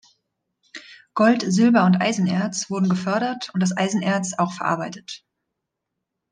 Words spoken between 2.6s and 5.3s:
wurden gefördert und das Eisenerz auch verarbeitet.